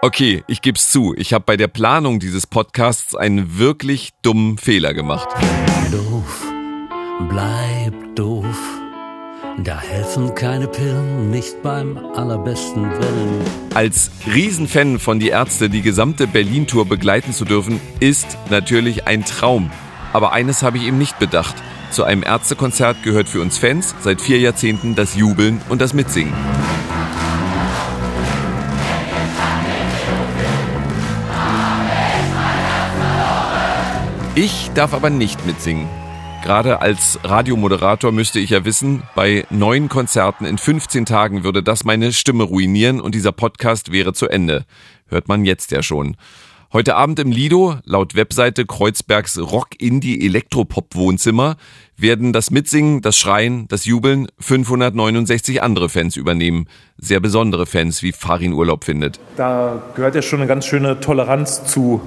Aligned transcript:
Okay, 0.00 0.44
ich 0.46 0.62
geb's 0.62 0.92
zu. 0.92 1.12
Ich 1.16 1.32
habe 1.32 1.42
bei 1.44 1.56
der 1.56 1.66
Planung 1.66 2.20
dieses 2.20 2.46
Podcasts 2.46 3.16
einen 3.16 3.58
wirklich 3.58 4.10
dummen 4.22 4.56
Fehler 4.56 4.94
gemacht. 4.94 5.28
Doof, 5.90 6.46
bleib 7.28 8.14
doof. 8.14 8.56
Da 9.64 9.80
helfen 9.80 10.36
keine 10.36 10.68
Pillen, 10.68 11.32
nicht 11.32 11.64
beim 11.64 11.98
allerbesten 12.14 12.84
Willen. 12.84 13.44
Als 13.74 14.12
Riesenfan 14.32 15.00
von 15.00 15.18
Die 15.18 15.30
Ärzte 15.30 15.68
die 15.68 15.82
gesamte 15.82 16.28
Berlin-Tour 16.28 16.86
begleiten 16.86 17.32
zu 17.32 17.44
dürfen, 17.44 17.80
ist 17.98 18.38
natürlich 18.50 19.08
ein 19.08 19.24
Traum. 19.24 19.72
Aber 20.12 20.32
eines 20.32 20.62
habe 20.62 20.78
ich 20.78 20.84
eben 20.84 20.98
nicht 20.98 21.18
bedacht. 21.18 21.56
Zu 21.90 22.04
einem 22.04 22.22
Ärztekonzert 22.22 23.02
gehört 23.02 23.28
für 23.28 23.40
uns 23.40 23.58
Fans 23.58 23.96
seit 24.00 24.20
vier 24.20 24.38
Jahrzehnten 24.38 24.94
das 24.94 25.16
Jubeln 25.16 25.60
und 25.68 25.80
das 25.80 25.92
Mitsingen. 25.92 26.34
Ich 34.40 34.70
darf 34.72 34.94
aber 34.94 35.10
nicht 35.10 35.44
mitsingen. 35.46 35.88
Gerade 36.44 36.80
als 36.80 37.18
Radiomoderator 37.24 38.12
müsste 38.12 38.38
ich 38.38 38.50
ja 38.50 38.64
wissen, 38.64 39.02
bei 39.16 39.44
neun 39.50 39.88
Konzerten 39.88 40.44
in 40.44 40.58
15 40.58 41.06
Tagen 41.06 41.42
würde 41.42 41.60
das 41.60 41.82
meine 41.82 42.12
Stimme 42.12 42.44
ruinieren 42.44 43.00
und 43.00 43.16
dieser 43.16 43.32
Podcast 43.32 43.90
wäre 43.90 44.12
zu 44.12 44.28
Ende. 44.28 44.64
Hört 45.08 45.26
man 45.26 45.44
jetzt 45.44 45.72
ja 45.72 45.82
schon. 45.82 46.16
Heute 46.72 46.94
Abend 46.94 47.18
im 47.18 47.32
Lido, 47.32 47.78
laut 47.84 48.14
Webseite 48.14 48.64
Kreuzbergs 48.64 49.40
Rock-Indie-Elektropop-Wohnzimmer, 49.40 51.56
werden 51.96 52.32
das 52.32 52.52
Mitsingen, 52.52 53.02
das 53.02 53.18
Schreien, 53.18 53.66
das 53.66 53.86
Jubeln 53.86 54.28
569 54.38 55.64
andere 55.64 55.88
Fans 55.88 56.16
übernehmen. 56.16 56.68
Sehr 56.96 57.18
besondere 57.18 57.66
Fans, 57.66 58.04
wie 58.04 58.12
Farin 58.12 58.52
Urlaub 58.52 58.84
findet. 58.84 59.18
Da 59.36 59.82
gehört 59.96 60.14
ja 60.14 60.22
schon 60.22 60.38
eine 60.38 60.46
ganz 60.46 60.64
schöne 60.64 61.00
Toleranz 61.00 61.64
zu 61.64 62.02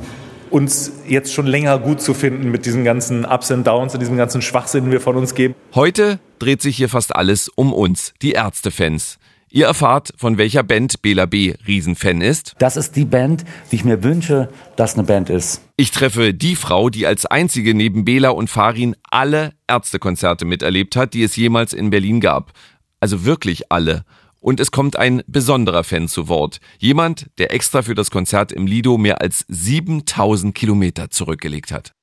uns 0.51 0.91
jetzt 1.07 1.33
schon 1.33 1.47
länger 1.47 1.79
gut 1.79 2.01
zu 2.01 2.13
finden 2.13 2.51
mit 2.51 2.65
diesen 2.65 2.83
ganzen 2.83 3.25
Ups 3.25 3.51
und 3.51 3.65
Downs 3.65 3.93
und 3.93 3.99
diesem 3.99 4.17
ganzen 4.17 4.41
Schwachsinn, 4.41 4.85
den 4.85 4.91
wir 4.91 5.01
von 5.01 5.15
uns 5.15 5.33
geben. 5.35 5.55
Heute 5.73 6.19
dreht 6.39 6.61
sich 6.61 6.77
hier 6.77 6.89
fast 6.89 7.15
alles 7.15 7.49
um 7.49 7.73
uns, 7.73 8.13
die 8.21 8.33
Ärztefans. 8.33 9.17
Ihr 9.53 9.65
erfahrt, 9.65 10.13
von 10.15 10.37
welcher 10.37 10.63
Band 10.63 11.01
Bela 11.01 11.25
B. 11.25 11.55
Riesenfan 11.67 12.21
ist. 12.21 12.55
Das 12.59 12.77
ist 12.77 12.95
die 12.95 13.03
Band, 13.03 13.43
die 13.69 13.75
ich 13.75 13.83
mir 13.83 14.01
wünsche, 14.01 14.47
dass 14.77 14.93
eine 14.93 15.03
Band 15.03 15.29
ist. 15.29 15.61
Ich 15.75 15.91
treffe 15.91 16.33
die 16.33 16.55
Frau, 16.55 16.89
die 16.89 17.05
als 17.05 17.25
einzige 17.25 17.73
neben 17.73 18.05
Bela 18.05 18.29
und 18.29 18.49
Farin 18.49 18.95
alle 19.09 19.51
Ärztekonzerte 19.67 20.45
miterlebt 20.45 20.95
hat, 20.95 21.13
die 21.13 21.23
es 21.23 21.35
jemals 21.35 21.73
in 21.73 21.89
Berlin 21.89 22.21
gab. 22.21 22.53
Also 23.01 23.25
wirklich 23.25 23.69
alle. 23.69 24.05
Und 24.43 24.59
es 24.59 24.71
kommt 24.71 24.97
ein 24.97 25.21
besonderer 25.27 25.83
Fan 25.83 26.07
zu 26.07 26.27
Wort. 26.27 26.59
Jemand, 26.79 27.27
der 27.37 27.53
extra 27.53 27.83
für 27.83 27.93
das 27.93 28.09
Konzert 28.09 28.51
im 28.51 28.65
Lido 28.65 28.97
mehr 28.97 29.21
als 29.21 29.45
7000 29.47 30.55
Kilometer 30.55 31.11
zurückgelegt 31.11 31.71
hat. 31.71 31.93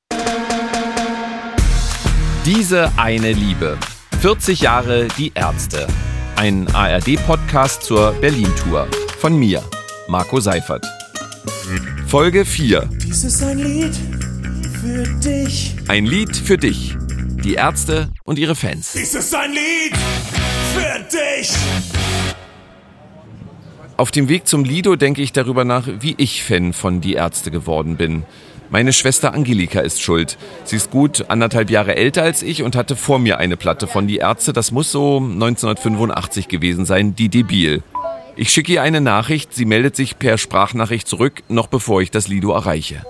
Diese 2.47 2.93
eine 2.97 3.33
Liebe. 3.33 3.77
40 4.21 4.61
Jahre 4.61 5.09
die 5.19 5.33
Ärzte. 5.35 5.89
Ein 6.37 6.73
ARD-Podcast 6.73 7.83
zur 7.83 8.13
Berlin-Tour. 8.13 8.87
Von 9.19 9.37
mir, 9.37 9.65
Marco 10.07 10.39
Seifert. 10.39 10.87
Folge 12.07 12.45
4. 12.45 12.89
Dies 13.03 13.25
ist 13.25 13.43
ein 13.43 13.59
Lied 13.59 13.97
für 14.81 15.03
dich. 15.19 15.75
Ein 15.89 16.07
Lied 16.07 16.37
für 16.37 16.57
dich. 16.57 16.97
Die 17.43 17.55
Ärzte 17.55 18.13
und 18.23 18.39
ihre 18.39 18.55
Fans. 18.55 18.93
Dies 18.93 19.15
ist 19.15 19.35
ein 19.35 19.51
Lied 19.51 19.97
für 20.73 21.01
dich. 21.11 21.98
Auf 23.99 24.13
dem 24.13 24.29
Weg 24.29 24.47
zum 24.47 24.63
Lido 24.63 24.95
denke 24.95 25.23
ich 25.23 25.33
darüber 25.33 25.65
nach, 25.65 25.89
wie 25.99 26.15
ich 26.19 26.45
Fan 26.45 26.73
von 26.73 27.01
Die 27.01 27.15
Ärzte 27.15 27.51
geworden 27.51 27.97
bin. 27.97 28.23
Meine 28.71 28.93
Schwester 28.93 29.35
Angelika 29.35 29.81
ist 29.81 30.01
schuld. 30.01 30.39
Sie 30.63 30.77
ist 30.77 30.93
gut 30.93 31.25
anderthalb 31.27 31.69
Jahre 31.69 31.97
älter 31.97 32.23
als 32.23 32.45
ich 32.45 32.63
und 32.63 32.77
hatte 32.77 32.95
vor 32.95 33.19
mir 33.19 33.39
eine 33.39 33.57
Platte 33.57 33.89
von 33.89 34.07
Die 34.07 34.19
Ärzte. 34.19 34.53
Das 34.53 34.71
muss 34.71 34.93
so 34.93 35.17
1985 35.17 36.47
gewesen 36.47 36.85
sein, 36.85 37.17
die 37.17 37.29
Debil. 37.29 37.83
Ich 38.37 38.51
schicke 38.51 38.75
ihr 38.75 38.83
eine 38.83 39.01
Nachricht, 39.01 39.53
sie 39.53 39.65
meldet 39.65 39.97
sich 39.97 40.17
per 40.17 40.39
Sprachnachricht 40.39 41.09
zurück, 41.09 41.43
noch 41.49 41.67
bevor 41.67 42.01
ich 42.01 42.13
das 42.13 42.29
Lido 42.29 42.53
erreiche. 42.53 43.03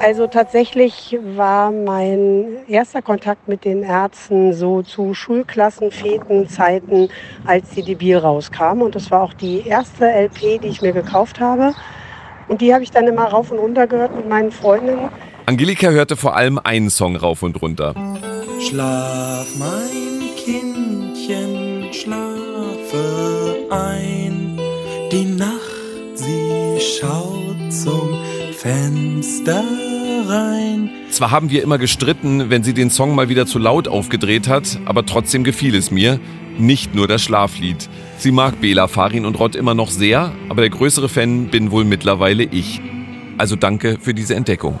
Also 0.00 0.26
tatsächlich 0.26 1.16
war 1.36 1.72
mein 1.72 2.58
erster 2.68 3.02
Kontakt 3.02 3.48
mit 3.48 3.64
den 3.64 3.82
Ärzten 3.82 4.52
so 4.52 4.82
zu 4.82 5.14
Schulklassenfetenzeiten, 5.14 7.08
als 7.46 7.70
die 7.70 7.82
Debil 7.82 8.18
rauskam. 8.18 8.82
Und 8.82 8.94
das 8.94 9.10
war 9.10 9.22
auch 9.22 9.32
die 9.32 9.66
erste 9.66 10.06
LP, 10.06 10.60
die 10.62 10.68
ich 10.68 10.82
mir 10.82 10.92
gekauft 10.92 11.40
habe. 11.40 11.74
Und 12.48 12.60
die 12.60 12.72
habe 12.72 12.84
ich 12.84 12.90
dann 12.90 13.06
immer 13.06 13.24
rauf 13.24 13.50
und 13.50 13.58
runter 13.58 13.86
gehört 13.86 14.14
mit 14.14 14.28
meinen 14.28 14.52
Freundinnen. 14.52 15.08
Angelika 15.46 15.88
hörte 15.88 16.16
vor 16.16 16.36
allem 16.36 16.58
einen 16.62 16.90
Song 16.90 17.16
rauf 17.16 17.42
und 17.42 17.60
runter. 17.60 17.94
Schlaf, 18.60 19.46
mein 19.58 20.22
Kindchen, 20.36 21.92
schlafe 21.92 23.56
ein. 23.70 24.58
Die 25.10 25.24
Nacht, 25.24 26.16
sie 26.16 26.78
schaut 26.80 27.72
zum 27.72 28.25
Fenster 28.66 29.62
rein. 30.26 30.90
Zwar 31.10 31.30
haben 31.30 31.50
wir 31.50 31.62
immer 31.62 31.78
gestritten, 31.78 32.50
wenn 32.50 32.64
sie 32.64 32.74
den 32.74 32.90
Song 32.90 33.14
mal 33.14 33.28
wieder 33.28 33.46
zu 33.46 33.60
laut 33.60 33.86
aufgedreht 33.86 34.48
hat, 34.48 34.80
aber 34.86 35.06
trotzdem 35.06 35.44
gefiel 35.44 35.76
es 35.76 35.92
mir. 35.92 36.18
Nicht 36.58 36.92
nur 36.92 37.06
das 37.06 37.22
Schlaflied. 37.22 37.88
Sie 38.18 38.32
mag 38.32 38.60
Bela, 38.60 38.88
Farin 38.88 39.24
und 39.24 39.38
Rott 39.38 39.54
immer 39.54 39.74
noch 39.74 39.88
sehr, 39.88 40.32
aber 40.48 40.62
der 40.62 40.70
größere 40.70 41.08
Fan 41.08 41.46
bin 41.46 41.70
wohl 41.70 41.84
mittlerweile 41.84 42.42
ich. 42.42 42.80
Also 43.38 43.54
danke 43.54 43.98
für 44.00 44.14
diese 44.14 44.34
Entdeckung. 44.34 44.80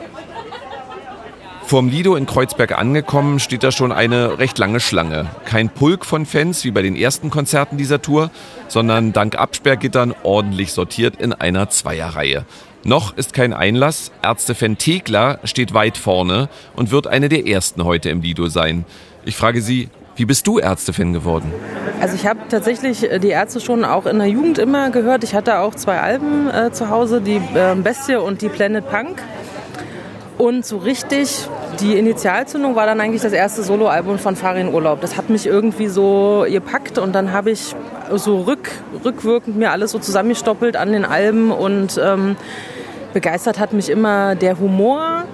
Vorm 1.62 1.88
Lido 1.88 2.16
in 2.16 2.26
Kreuzberg 2.26 2.76
angekommen, 2.76 3.38
steht 3.38 3.62
da 3.62 3.70
schon 3.70 3.92
eine 3.92 4.40
recht 4.40 4.58
lange 4.58 4.80
Schlange. 4.80 5.30
Kein 5.44 5.68
Pulk 5.68 6.04
von 6.04 6.26
Fans 6.26 6.64
wie 6.64 6.72
bei 6.72 6.82
den 6.82 6.96
ersten 6.96 7.30
Konzerten 7.30 7.76
dieser 7.76 8.02
Tour, 8.02 8.32
sondern 8.66 9.12
dank 9.12 9.38
Absperrgittern 9.38 10.12
ordentlich 10.24 10.72
sortiert 10.72 11.20
in 11.20 11.32
einer 11.32 11.70
Zweierreihe. 11.70 12.46
Noch 12.86 13.16
ist 13.16 13.32
kein 13.32 13.52
Einlass. 13.52 14.12
Ärztefan 14.22 14.78
Tegler 14.78 15.40
steht 15.42 15.74
weit 15.74 15.98
vorne 15.98 16.48
und 16.76 16.92
wird 16.92 17.08
eine 17.08 17.28
der 17.28 17.44
ersten 17.44 17.84
heute 17.84 18.10
im 18.10 18.20
Lido 18.20 18.46
sein. 18.46 18.84
Ich 19.24 19.34
frage 19.36 19.60
Sie, 19.60 19.88
wie 20.14 20.24
bist 20.24 20.46
du 20.46 20.60
Ärztefan 20.60 21.12
geworden? 21.12 21.52
Also 22.00 22.14
ich 22.14 22.28
habe 22.28 22.38
tatsächlich 22.48 23.10
äh, 23.10 23.18
die 23.18 23.30
Ärzte 23.30 23.58
schon 23.58 23.84
auch 23.84 24.06
in 24.06 24.18
der 24.18 24.28
Jugend 24.28 24.58
immer 24.58 24.90
gehört. 24.90 25.24
Ich 25.24 25.34
hatte 25.34 25.58
auch 25.58 25.74
zwei 25.74 25.98
Alben 25.98 26.48
äh, 26.48 26.70
zu 26.70 26.88
Hause, 26.88 27.20
die 27.20 27.42
äh, 27.56 27.74
Bestie 27.74 28.20
und 28.20 28.40
die 28.40 28.48
Planet 28.48 28.88
Punk. 28.88 29.20
Und 30.38 30.64
so 30.64 30.76
richtig, 30.76 31.48
die 31.80 31.98
Initialzündung 31.98 32.76
war 32.76 32.86
dann 32.86 33.00
eigentlich 33.00 33.22
das 33.22 33.32
erste 33.32 33.64
Soloalbum 33.64 34.20
von 34.20 34.36
Farin 34.36 34.72
Urlaub. 34.72 35.00
Das 35.00 35.16
hat 35.16 35.28
mich 35.28 35.46
irgendwie 35.46 35.88
so 35.88 36.46
gepackt 36.48 36.98
und 36.98 37.16
dann 37.16 37.32
habe 37.32 37.50
ich 37.50 37.74
so 38.14 38.42
rück, 38.42 38.70
rückwirkend 39.04 39.56
mir 39.56 39.72
alles 39.72 39.90
so 39.90 39.98
zusammengestoppelt 39.98 40.76
an 40.76 40.92
den 40.92 41.04
Alben 41.04 41.50
und 41.50 42.00
ähm, 42.00 42.36
begeistert 43.16 43.58
hat 43.58 43.72
mich 43.72 43.88
immer 43.88 44.34
der 44.34 44.58
Humor, 44.58 45.24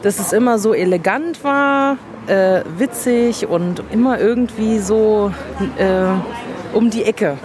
dass 0.00 0.18
es 0.18 0.32
immer 0.32 0.58
so 0.58 0.72
elegant 0.72 1.44
war, 1.44 1.98
äh, 2.28 2.62
witzig 2.78 3.46
und 3.46 3.82
immer 3.92 4.18
irgendwie 4.18 4.78
so 4.78 5.30
äh, 5.76 6.74
um 6.74 6.88
die 6.88 7.04
Ecke. 7.04 7.36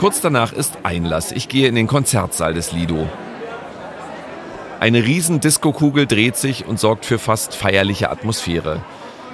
Kurz 0.00 0.20
danach 0.20 0.52
ist 0.52 0.78
Einlass. 0.82 1.30
Ich 1.30 1.48
gehe 1.48 1.68
in 1.68 1.76
den 1.76 1.86
Konzertsaal 1.86 2.52
des 2.52 2.72
Lido. 2.72 3.06
Eine 4.80 5.04
riesen 5.04 5.38
Diskokugel 5.38 6.08
dreht 6.08 6.34
sich 6.34 6.66
und 6.66 6.80
sorgt 6.80 7.06
für 7.06 7.20
fast 7.20 7.54
feierliche 7.54 8.10
Atmosphäre. 8.10 8.80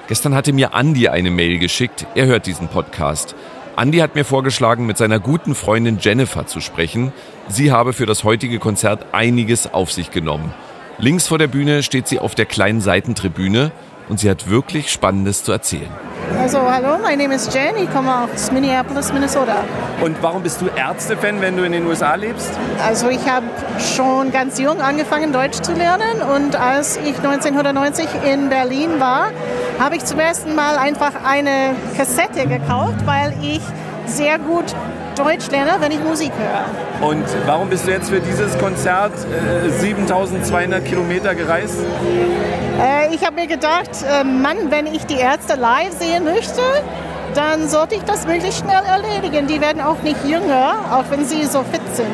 Gestern 0.06 0.34
hatte 0.34 0.52
mir 0.52 0.74
Andi 0.74 1.08
eine 1.08 1.30
Mail 1.30 1.58
geschickt. 1.58 2.06
Er 2.14 2.26
hört 2.26 2.44
diesen 2.44 2.68
Podcast. 2.68 3.34
Andi 3.74 3.98
hat 3.98 4.14
mir 4.14 4.24
vorgeschlagen, 4.24 4.84
mit 4.84 4.98
seiner 4.98 5.18
guten 5.18 5.54
Freundin 5.54 5.96
Jennifer 5.98 6.46
zu 6.46 6.60
sprechen. 6.60 7.10
Sie 7.48 7.72
habe 7.72 7.94
für 7.94 8.04
das 8.04 8.22
heutige 8.22 8.58
Konzert 8.58 9.06
einiges 9.12 9.72
auf 9.72 9.90
sich 9.90 10.10
genommen. 10.10 10.52
Links 10.98 11.26
vor 11.26 11.38
der 11.38 11.46
Bühne 11.46 11.82
steht 11.82 12.06
sie 12.06 12.18
auf 12.18 12.34
der 12.34 12.44
kleinen 12.44 12.82
Seitentribüne 12.82 13.72
und 14.10 14.20
sie 14.20 14.28
hat 14.28 14.50
wirklich 14.50 14.92
Spannendes 14.92 15.42
zu 15.42 15.52
erzählen. 15.52 15.88
Also, 16.38 16.58
hallo, 16.58 16.98
mein 17.02 17.18
Name 17.18 17.34
ist 17.34 17.54
Jen, 17.54 17.76
ich 17.82 17.90
komme 17.92 18.24
aus 18.24 18.52
Minneapolis, 18.52 19.12
Minnesota. 19.12 19.64
Und 20.00 20.16
warum 20.22 20.42
bist 20.42 20.60
du 20.60 20.66
Ärztefan, 20.68 21.40
wenn 21.40 21.56
du 21.56 21.64
in 21.64 21.72
den 21.72 21.86
USA 21.86 22.14
lebst? 22.14 22.50
Also, 22.82 23.08
ich 23.08 23.26
habe 23.28 23.46
schon 23.96 24.32
ganz 24.32 24.58
jung 24.58 24.80
angefangen, 24.80 25.32
Deutsch 25.32 25.60
zu 25.60 25.72
lernen 25.72 26.20
und 26.34 26.56
als 26.56 26.98
ich 26.98 27.16
1990 27.16 28.06
in 28.30 28.48
Berlin 28.48 28.98
war, 28.98 29.30
habe 29.78 29.96
ich 29.96 30.04
zum 30.04 30.18
ersten 30.18 30.54
Mal 30.54 30.76
einfach 30.76 31.12
eine 31.24 31.74
Kassette 31.96 32.46
gekauft, 32.46 33.06
weil 33.06 33.34
ich 33.42 33.60
sehr 34.06 34.38
gut 34.38 34.64
Deutsch 35.16 35.50
lerne, 35.50 35.72
wenn 35.80 35.92
ich 35.92 36.00
Musik 36.00 36.32
höre. 36.38 37.08
Und 37.08 37.24
warum 37.46 37.68
bist 37.68 37.86
du 37.86 37.90
jetzt 37.90 38.08
für 38.08 38.20
dieses 38.20 38.56
Konzert 38.58 39.12
äh, 39.66 39.68
7200 39.68 40.84
Kilometer 40.84 41.34
gereist? 41.34 41.78
Äh, 42.80 43.14
ich 43.14 43.24
habe 43.24 43.36
mir 43.36 43.46
gedacht, 43.46 43.90
äh, 44.08 44.24
Mann, 44.24 44.70
wenn 44.70 44.86
ich 44.86 45.04
die 45.04 45.18
Ärzte 45.18 45.54
live 45.54 45.92
sehen 45.98 46.24
möchte, 46.24 46.62
dann 47.34 47.68
sollte 47.68 47.94
ich 47.94 48.02
das 48.02 48.26
möglichst 48.26 48.60
schnell 48.60 48.82
erledigen. 48.84 49.46
Die 49.46 49.60
werden 49.60 49.82
auch 49.82 50.02
nicht 50.02 50.24
jünger, 50.24 50.74
auch 50.90 51.04
wenn 51.10 51.24
sie 51.24 51.44
so 51.44 51.62
fit 51.62 51.82
sind. 51.94 52.08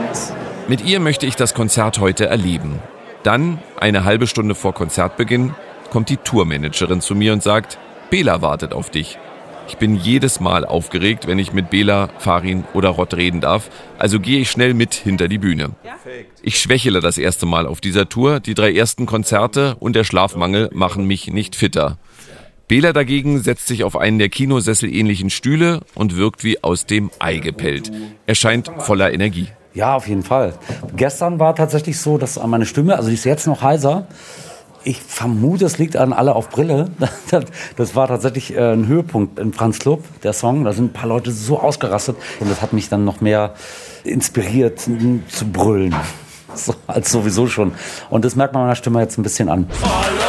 Mit 0.69 0.85
ihr 0.85 1.01
möchte 1.01 1.27
ich 1.27 1.37
das 1.37 1.55
Konzert 1.55 1.99
heute 1.99 2.27
erleben. 2.27 2.81
Dann, 3.23 3.59
eine 3.81 4.05
halbe 4.05 4.27
Stunde 4.27 4.55
vor 4.55 4.75
Konzertbeginn, 4.75 5.55
kommt 5.91 6.09
die 6.09 6.17
Tourmanagerin 6.17 7.01
zu 7.01 7.15
mir 7.15 7.33
und 7.33 7.43
sagt, 7.43 7.79
Bela 8.11 8.43
wartet 8.43 8.73
auf 8.73 8.91
dich. 8.91 9.19
Ich 9.69 9.77
bin 9.77 9.97
jedes 9.97 10.41
Mal 10.41 10.65
aufgeregt, 10.65 11.27
wenn 11.27 11.39
ich 11.39 11.53
mit 11.53 11.69
Bela, 11.69 12.09
Farin 12.19 12.65
oder 12.73 12.89
Rott 12.89 13.13
reden 13.15 13.43
darf, 13.43 13.69
also 13.99 14.19
gehe 14.19 14.41
ich 14.41 14.51
schnell 14.51 14.73
mit 14.73 14.95
hinter 14.95 15.29
die 15.29 15.37
Bühne. 15.37 15.71
Ich 16.43 16.59
schwächele 16.59 17.01
das 17.01 17.19
erste 17.19 17.45
Mal 17.45 17.67
auf 17.67 17.83
dieser 17.83 18.09
Tour, 18.09 18.41
die 18.41 18.55
drei 18.55 18.73
ersten 18.73 19.05
Konzerte 19.05 19.77
und 19.79 19.95
der 19.95 20.05
Schlafmangel 20.05 20.71
machen 20.73 21.05
mich 21.05 21.27
nicht 21.27 21.55
fitter. 21.55 21.99
Bela 22.67 22.95
dagegen 22.95 23.43
setzt 23.43 23.67
sich 23.67 23.85
auf 23.85 23.97
einen 23.97 24.19
der 24.19 24.31
Kinosessel 24.31 24.95
ähnlichen 24.95 25.29
Stühle 25.29 25.81
und 25.95 26.17
wirkt 26.17 26.45
wie 26.45 26.63
aus 26.63 26.87
dem 26.87 27.11
Ei 27.19 27.37
gepellt. 27.39 27.91
Er 28.27 28.35
scheint 28.35 28.71
voller 28.79 29.13
Energie. 29.13 29.49
Ja, 29.75 29.95
auf 29.95 30.09
jeden 30.09 30.23
Fall. 30.23 30.55
Gestern 30.97 31.39
war 31.39 31.55
tatsächlich 31.55 31.99
so, 31.99 32.19
dass 32.19 32.43
meine 32.43 32.67
Stimme, 32.67 32.97
also 32.97 33.09
die 33.09 33.15
ist 33.15 33.25
jetzt 33.25 33.47
noch 33.47 33.63
heiser, 33.63 34.07
ich 34.89 35.03
vermute, 35.03 35.67
es 35.67 35.77
liegt 35.77 35.97
an 35.97 36.15
alle 36.15 36.35
auf 36.35 36.49
Brille. 36.49 36.91
Das 37.77 37.95
war 37.95 38.09
tatsächlich 38.09 38.57
äh, 38.57 38.73
ein 38.73 38.87
Höhepunkt 38.87 39.39
in 39.39 39.53
Franz 39.53 39.79
Club, 39.79 40.03
der 40.23 40.33
Song. 40.33 40.65
Da 40.65 40.73
sind 40.73 40.87
ein 40.87 40.93
paar 40.93 41.09
Leute 41.09 41.31
so 41.31 41.61
ausgerastet 41.61 42.17
und 42.41 42.51
das 42.51 42.63
hat 42.63 42.73
mich 42.73 42.89
dann 42.89 43.05
noch 43.05 43.21
mehr 43.21 43.55
inspiriert 44.05 44.81
zu 44.81 45.47
brüllen. 45.53 45.95
So, 46.55 46.75
als 46.87 47.13
sowieso 47.13 47.47
schon. 47.47 47.73
Und 48.09 48.25
das 48.25 48.35
merkt 48.35 48.55
man 48.55 48.63
meiner 48.63 48.75
Stimme 48.75 49.01
jetzt 49.01 49.19
ein 49.19 49.23
bisschen 49.23 49.51
an. 49.51 49.69
Alle 49.83 50.28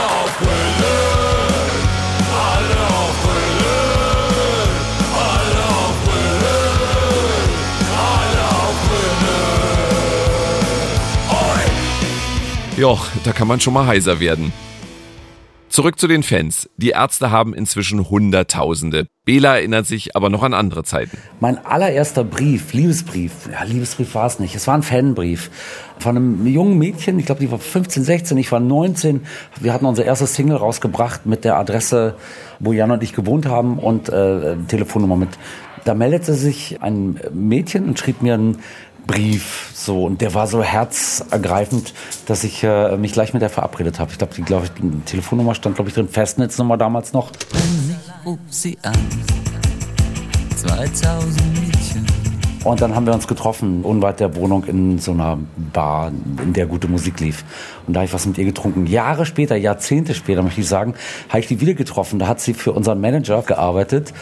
Ja, 12.79 12.97
da 13.25 13.33
kann 13.33 13.49
man 13.49 13.59
schon 13.59 13.73
mal 13.73 13.87
heiser 13.87 14.21
werden. 14.21 14.53
Zurück 15.67 15.99
zu 15.99 16.07
den 16.07 16.23
Fans. 16.23 16.69
Die 16.77 16.91
Ärzte 16.91 17.29
haben 17.29 17.53
inzwischen 17.53 18.09
Hunderttausende. 18.09 19.07
Bela 19.25 19.57
erinnert 19.57 19.85
sich 19.85 20.15
aber 20.15 20.29
noch 20.29 20.43
an 20.43 20.53
andere 20.53 20.85
Zeiten. 20.85 21.17
Mein 21.41 21.57
allererster 21.65 22.23
Brief, 22.23 22.71
Liebesbrief, 22.71 23.49
ja, 23.51 23.63
Liebesbrief 23.63 24.15
war 24.15 24.27
es 24.27 24.39
nicht, 24.39 24.55
es 24.55 24.65
war 24.65 24.75
ein 24.75 24.83
Fanbrief 24.83 25.51
von 25.99 26.15
einem 26.15 26.47
jungen 26.47 26.77
Mädchen, 26.77 27.19
ich 27.19 27.25
glaube, 27.25 27.41
die 27.41 27.51
war 27.51 27.59
15, 27.59 28.01
16, 28.01 28.37
ich 28.37 28.49
war 28.53 28.61
19. 28.61 29.25
Wir 29.59 29.73
hatten 29.73 29.85
unser 29.85 30.05
erstes 30.05 30.33
Single 30.35 30.55
rausgebracht 30.55 31.25
mit 31.25 31.43
der 31.43 31.57
Adresse, 31.57 32.15
wo 32.59 32.71
Jan 32.71 32.91
und 32.91 33.03
ich 33.03 33.11
gewohnt 33.11 33.45
haben 33.45 33.77
und 33.77 34.07
äh, 34.07 34.55
Telefonnummer 34.69 35.17
mit. 35.17 35.29
Da 35.83 35.93
meldete 35.93 36.33
sich 36.33 36.81
ein 36.81 37.19
Mädchen 37.33 37.85
und 37.85 37.99
schrieb 37.99 38.21
mir 38.21 38.35
ein 38.35 38.59
Brief 39.09 39.71
so 39.73 40.03
und 40.03 40.21
der 40.21 40.35
war 40.35 40.45
so 40.45 40.61
herzergreifend, 40.61 41.95
dass 42.27 42.43
ich 42.43 42.63
äh, 42.63 42.95
mich 42.95 43.11
gleich 43.11 43.33
mit 43.33 43.41
der 43.41 43.49
verabredet 43.49 43.97
habe. 43.97 44.11
Ich 44.11 44.19
glaube, 44.19 44.35
die, 44.35 44.43
glaub 44.43 44.63
ich, 44.63 44.69
die 44.71 45.01
Telefonnummer 45.01 45.55
stand, 45.55 45.75
glaube 45.75 45.89
ich, 45.89 45.95
drin, 45.95 46.07
Festnetznummer 46.07 46.77
damals 46.77 47.11
noch. 47.11 47.31
Ich 47.31 48.25
ruf 48.25 48.37
sie 48.49 48.77
an. 48.83 48.93
2000 50.55 51.25
Mädchen. 51.59 52.05
Und 52.63 52.81
dann 52.81 52.93
haben 52.93 53.07
wir 53.07 53.13
uns 53.13 53.27
getroffen, 53.27 53.83
unweit 53.83 54.19
der 54.19 54.35
Wohnung 54.35 54.65
in 54.65 54.99
so 54.99 55.11
einer 55.11 55.39
Bar, 55.73 56.11
in 56.43 56.53
der 56.53 56.67
gute 56.67 56.87
Musik 56.87 57.19
lief. 57.19 57.43
Und 57.87 57.93
da 57.93 58.01
habe 58.01 58.05
ich 58.05 58.13
was 58.13 58.27
mit 58.27 58.37
ihr 58.37 58.45
getrunken. 58.45 58.85
Jahre 58.85 59.25
später, 59.25 59.55
Jahrzehnte 59.55 60.13
später, 60.13 60.43
möchte 60.43 60.61
ich 60.61 60.67
sagen, 60.67 60.93
habe 61.29 61.39
ich 61.39 61.47
die 61.47 61.61
wieder 61.61 61.73
getroffen. 61.73 62.19
Da 62.19 62.27
hat 62.27 62.41
sie 62.41 62.53
für 62.53 62.73
unseren 62.73 63.01
Manager 63.01 63.41
gearbeitet 63.41 64.13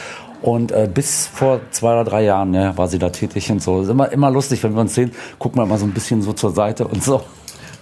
und 0.41 0.71
äh, 0.71 0.89
bis 0.91 1.27
vor 1.27 1.61
zwei 1.71 1.93
oder 1.93 2.03
drei 2.03 2.23
Jahren 2.23 2.53
ja, 2.53 2.77
war 2.77 2.87
sie 2.87 2.99
da 2.99 3.09
tätig 3.09 3.51
und 3.51 3.61
so. 3.61 3.81
Ist 3.81 3.89
immer, 3.89 4.11
immer 4.11 4.29
lustig, 4.29 4.63
wenn 4.63 4.73
wir 4.73 4.81
uns 4.81 4.95
sehen, 4.95 5.11
gucken 5.39 5.61
wir 5.61 5.65
mal 5.65 5.77
so 5.77 5.85
ein 5.85 5.93
bisschen 5.93 6.21
so 6.21 6.33
zur 6.33 6.51
Seite 6.51 6.87
und 6.87 7.03
so. 7.03 7.23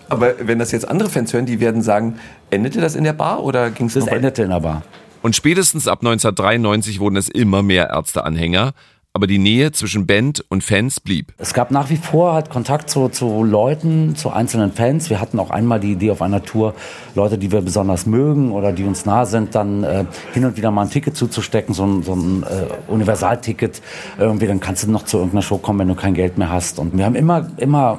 Aber 0.10 0.36
wenn 0.40 0.60
das 0.60 0.72
jetzt 0.72 0.88
andere 0.88 1.10
Fans 1.10 1.34
hören, 1.34 1.46
die 1.46 1.60
werden 1.60 1.82
sagen, 1.82 2.20
endete 2.50 2.80
das 2.80 2.96
in 2.96 3.04
der 3.04 3.14
Bar 3.14 3.44
oder 3.44 3.72
ging 3.72 3.88
es 3.88 3.94
Das 3.94 4.08
endete 4.08 4.44
in 4.44 4.50
der 4.50 4.60
Bar. 4.60 4.84
Und 5.22 5.36
spätestens 5.36 5.88
ab 5.88 6.00
1993 6.02 7.00
wurden 7.00 7.16
es 7.16 7.30
immer 7.30 7.64
mehr 7.64 7.90
Ärzteanhänger 7.90 8.74
aber 9.16 9.28
die 9.28 9.38
Nähe 9.38 9.72
zwischen 9.72 10.06
Band 10.06 10.44
und 10.50 10.62
Fans 10.62 11.00
blieb. 11.00 11.34
Es 11.38 11.54
gab 11.54 11.72
nach 11.72 11.90
wie 11.90 11.96
vor 11.96 12.34
halt 12.34 12.50
Kontakt 12.50 12.90
zu, 12.90 13.08
zu 13.08 13.46
Leuten, 13.46 14.18
zu 14.18 14.30
einzelnen 14.30 14.74
Fans. 14.74 15.10
Wir 15.10 15.22
hatten 15.22 15.40
auch 15.40 15.52
einmal 15.52 15.80
die 15.80 15.94
Idee 15.94 16.12
auf 16.12 16.22
einer 16.22 16.44
Tour, 16.44 16.74
Leute, 17.16 17.38
die 17.38 17.50
wir 17.50 17.62
besonders 17.62 18.06
mögen 18.06 18.52
oder 18.52 18.74
die 18.74 18.84
uns 18.84 19.06
nah 19.06 19.26
sind, 19.26 19.56
dann 19.56 19.86
äh, 19.86 20.04
hin 20.34 20.44
und 20.44 20.58
wieder 20.58 20.70
mal 20.70 20.82
ein 20.82 20.90
Ticket 20.90 21.16
zuzustecken, 21.16 21.74
so 21.74 21.86
ein, 21.86 22.04
so 22.04 22.14
ein 22.14 22.44
äh, 22.44 22.92
Universalticket. 22.92 23.82
Irgendwie, 24.20 24.48
dann 24.48 24.60
kannst 24.60 24.84
du 24.84 24.92
noch 24.92 25.04
zu 25.04 25.16
irgendeiner 25.16 25.44
Show 25.44 25.60
kommen, 25.60 25.80
wenn 25.80 25.88
du 25.88 25.96
kein 25.96 26.14
Geld 26.14 26.38
mehr 26.38 26.52
hast. 26.52 26.78
Und 26.78 26.98
wir 26.98 27.06
haben 27.06 27.16
immer, 27.16 27.48
immer 27.56 27.98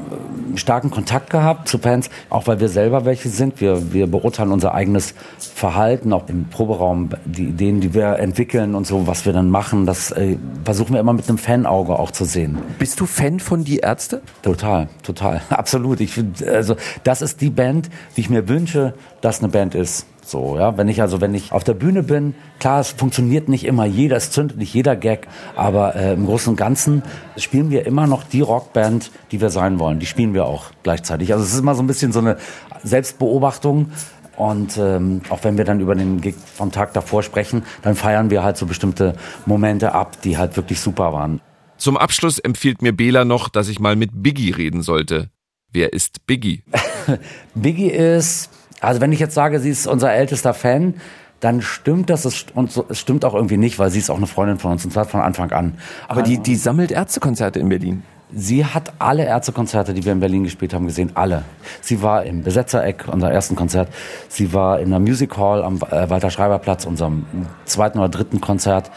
starken 0.58 0.91
Kontakt 0.91 1.31
gehabt 1.31 1.69
zu 1.69 1.79
Fans, 1.79 2.11
auch 2.31 2.47
weil 2.47 2.61
wir 2.61 2.69
selber 2.69 3.05
welche 3.05 3.29
sind. 3.29 3.61
Wir, 3.61 3.93
wir 3.93 4.06
beurteilen 4.06 4.53
unser 4.53 4.75
eigenes 4.75 5.14
Verhalten, 5.38 6.12
auch 6.12 6.29
im 6.29 6.49
Proberaum, 6.49 7.11
die 7.25 7.44
Ideen, 7.44 7.81
die 7.81 7.94
wir 7.94 8.19
entwickeln 8.19 8.75
und 8.75 8.87
so, 8.87 9.06
was 9.06 9.26
wir 9.26 9.32
dann 9.32 9.50
machen, 9.50 9.87
das 9.87 10.11
äh, 10.11 10.37
versuchen 10.64 10.94
wir 10.94 11.00
immer 11.00 11.12
mit 11.12 11.29
einem 11.29 11.38
Fanauge 11.38 11.99
auch 11.99 12.11
zu 12.11 12.25
sehen. 12.25 12.58
Bist 12.79 13.00
du 13.00 13.06
Fan 13.06 13.41
von 13.41 13.64
Die 13.64 13.79
Ärzte? 13.79 14.23
Total, 14.43 14.88
total, 15.03 15.41
absolut. 15.50 16.00
Ich 16.00 16.12
also 16.47 16.76
das 17.05 17.23
ist 17.23 17.41
die 17.41 17.50
Band, 17.50 17.91
die 18.17 18.20
ich 18.23 18.31
mir 18.31 18.49
wünsche, 18.49 18.94
dass 19.20 19.41
eine 19.41 19.49
Band 19.49 19.75
ist. 19.75 20.06
So, 20.26 20.58
ja, 20.58 20.76
wenn 20.76 20.88
ich 20.88 21.00
also, 21.00 21.20
wenn 21.20 21.34
ich 21.34 21.52
auf 21.52 21.62
der 21.62 21.75
Bühne 21.75 22.02
bin, 22.02 22.34
klar, 22.58 22.81
es 22.81 22.90
funktioniert 22.90 23.49
nicht 23.49 23.64
immer 23.64 23.84
jeder, 23.84 24.17
es 24.17 24.32
zündet 24.32 24.58
nicht 24.58 24.75
jeder 24.75 24.96
Gag, 24.96 25.28
aber 25.55 25.94
äh, 25.94 26.14
im 26.14 26.26
Großen 26.26 26.50
und 26.50 26.56
Ganzen 26.56 27.05
spielen 27.37 27.70
wir 27.70 27.87
immer 27.87 28.08
noch 28.08 28.25
die 28.25 28.40
Rockband, 28.40 29.12
die 29.31 29.40
wir 29.40 29.50
sein 29.50 29.78
wollen. 29.78 30.00
Die 30.00 30.06
spielen 30.06 30.34
wir 30.34 30.46
auch 30.46 30.73
gleichzeitig. 30.82 31.32
Also 31.32 31.44
es 31.44 31.52
ist 31.52 31.61
immer 31.61 31.76
so 31.76 31.82
ein 31.84 31.87
bisschen 31.87 32.11
so 32.11 32.19
eine 32.19 32.38
Selbstbeobachtung. 32.82 33.93
Und 34.37 34.76
ähm, 34.78 35.23
auch 35.28 35.44
wenn 35.44 35.56
wir 35.58 35.64
dann 35.64 35.78
über 35.78 35.94
den 35.94 36.20
Gig 36.20 36.34
vom 36.34 36.72
Tag 36.72 36.93
davor 36.93 37.22
sprechen, 37.22 37.62
dann 37.82 37.94
feiern 37.94 38.29
wir 38.29 38.43
halt 38.43 38.56
so 38.56 38.67
bestimmte 38.67 39.14
Momente 39.46 39.94
ab, 39.94 40.20
die 40.22 40.37
halt 40.37 40.56
wirklich 40.56 40.81
super 40.81 41.12
waren. 41.12 41.40
Zum 41.76 41.96
Abschluss 41.96 42.40
empfiehlt 42.40 42.82
mir 42.82 42.93
Bela 42.93 43.25
noch, 43.25 43.49
dass 43.49 43.69
ich 43.69 43.79
mal 43.79 43.94
mit 43.94 44.11
Biggie 44.12 44.50
reden 44.50 44.82
sollte. 44.82 45.31
Wer 45.72 45.93
ist 45.93 46.26
Biggie? 46.26 46.64
Biggie 47.55 47.90
ist, 47.90 48.50
also 48.87 49.00
wenn 49.00 49.12
ich 49.12 49.19
jetzt 49.19 49.35
sage, 49.35 49.59
sie 49.59 49.71
ist 49.71 49.87
unser 49.87 50.12
ältester 50.12 50.55
Fan, 50.55 50.94
dann 51.41 51.61
stimmt 51.61 52.09
das 52.09 52.47
und 52.55 52.85
es 52.88 52.99
stimmt 52.99 53.25
auch 53.25 53.35
irgendwie 53.35 53.56
nicht, 53.56 53.79
weil 53.79 53.91
sie 53.91 53.99
ist 53.99 54.11
auch 54.11 54.17
eine 54.17 54.27
Freundin 54.27 54.59
von 54.59 54.73
uns 54.73 54.85
und 54.85 54.93
zwar 54.93 55.05
von 55.05 55.21
Anfang 55.21 55.50
an. 55.53 55.75
Aber 56.09 56.23
die, 56.23 56.38
die 56.38 56.56
sammelt 56.56 56.91
Ärztekonzerte 56.91 57.59
in 57.59 57.69
Berlin. 57.69 58.03
Sie 58.35 58.65
hat 58.65 58.93
alle 58.99 59.25
Ärztekonzerte, 59.25 59.93
die 59.93 60.05
wir 60.05 60.12
in 60.12 60.21
Berlin 60.21 60.44
gespielt 60.44 60.73
haben, 60.73 60.87
gesehen. 60.87 61.12
Alle. 61.15 61.44
Sie 61.81 62.03
war 62.03 62.25
im 62.25 62.43
Besetzereck, 62.43 63.05
unser 63.06 63.31
ersten 63.31 63.55
Konzert. 63.55 63.89
Sie 64.29 64.53
war 64.53 64.81
in 64.81 64.91
der 64.91 64.99
Music 64.99 65.37
Hall 65.37 65.63
am 65.63 65.77
äh, 65.77 66.10
Walter-Schreiber-Platz, 66.10 66.87
unserem 66.87 67.27
zweiten 67.67 67.99
oder 67.99 68.08
dritten 68.08 68.41
Konzert. 68.41 68.91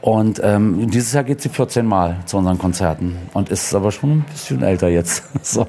Und 0.00 0.40
ähm, 0.42 0.90
dieses 0.90 1.12
Jahr 1.12 1.24
geht 1.24 1.40
sie 1.40 1.48
14 1.48 1.86
Mal 1.86 2.16
zu 2.26 2.38
unseren 2.38 2.58
Konzerten 2.58 3.16
und 3.34 3.50
ist 3.50 3.74
aber 3.74 3.92
schon 3.92 4.10
ein 4.10 4.24
bisschen 4.30 4.62
älter 4.62 4.88
jetzt. 4.88 5.24
so. 5.44 5.66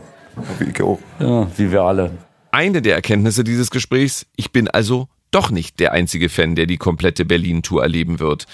Wie 0.59 0.65
ich 0.65 0.81
auch. 0.81 0.99
Ja, 1.19 1.47
wie 1.55 1.71
wir 1.71 1.81
alle. 1.81 2.11
Eine 2.51 2.81
der 2.81 2.95
Erkenntnisse 2.95 3.43
dieses 3.43 3.71
Gesprächs, 3.71 4.25
ich 4.35 4.51
bin 4.51 4.67
also 4.69 5.07
doch 5.31 5.51
nicht 5.51 5.79
der 5.79 5.91
einzige 5.91 6.29
Fan, 6.29 6.55
der 6.55 6.65
die 6.65 6.77
komplette 6.77 7.25
Berlin-Tour 7.25 7.83
erleben 7.83 8.19
wird. 8.19 8.45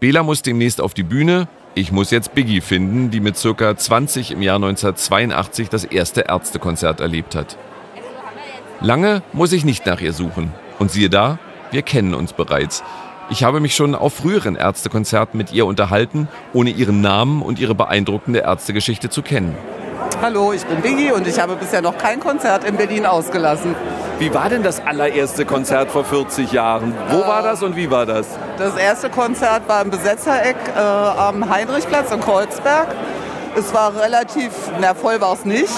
Bela 0.00 0.22
muss 0.22 0.42
demnächst 0.42 0.80
auf 0.80 0.94
die 0.94 1.02
Bühne, 1.02 1.48
ich 1.74 1.92
muss 1.92 2.10
jetzt 2.10 2.34
Biggie 2.34 2.60
finden, 2.60 3.10
die 3.10 3.20
mit 3.20 3.36
circa 3.36 3.76
20 3.76 4.30
im 4.30 4.42
Jahr 4.42 4.56
1982 4.56 5.68
das 5.68 5.84
erste 5.84 6.22
Ärztekonzert 6.22 7.00
erlebt 7.00 7.34
hat. 7.34 7.58
Lange 8.80 9.22
muss 9.32 9.52
ich 9.52 9.64
nicht 9.64 9.84
nach 9.86 10.00
ihr 10.00 10.12
suchen. 10.12 10.52
Und 10.78 10.90
siehe 10.90 11.10
da, 11.10 11.38
wir 11.70 11.82
kennen 11.82 12.14
uns 12.14 12.32
bereits. 12.32 12.82
Ich 13.30 13.44
habe 13.44 13.60
mich 13.60 13.74
schon 13.74 13.94
auf 13.94 14.14
früheren 14.14 14.56
Ärztekonzerten 14.56 15.38
mit 15.38 15.52
ihr 15.52 15.66
unterhalten, 15.66 16.28
ohne 16.52 16.70
ihren 16.70 17.00
Namen 17.00 17.42
und 17.42 17.58
ihre 17.58 17.74
beeindruckende 17.74 18.40
Ärztegeschichte 18.40 19.10
zu 19.10 19.22
kennen. 19.22 19.54
Hallo, 20.24 20.54
ich 20.54 20.64
bin 20.64 20.80
Biggie 20.80 21.12
und 21.12 21.26
ich 21.26 21.38
habe 21.38 21.54
bisher 21.54 21.82
noch 21.82 21.98
kein 21.98 22.18
Konzert 22.18 22.64
in 22.64 22.78
Berlin 22.78 23.04
ausgelassen. 23.04 23.76
Wie 24.18 24.32
war 24.32 24.48
denn 24.48 24.62
das 24.62 24.80
allererste 24.80 25.44
Konzert 25.44 25.90
vor 25.90 26.02
40 26.02 26.50
Jahren? 26.50 26.94
Wo 27.10 27.20
war 27.20 27.42
das 27.42 27.62
und 27.62 27.76
wie 27.76 27.90
war 27.90 28.06
das? 28.06 28.26
Das 28.56 28.74
erste 28.74 29.10
Konzert 29.10 29.68
war 29.68 29.82
im 29.82 29.90
Besetzereck 29.90 30.56
äh, 30.74 30.80
am 30.80 31.50
Heinrichplatz 31.50 32.10
in 32.10 32.22
Kreuzberg. 32.22 32.88
Es 33.54 33.74
war 33.74 33.94
relativ, 34.00 34.52
na 34.80 34.94
voll 34.94 35.20
war 35.20 35.34
es 35.34 35.44
nicht. 35.44 35.68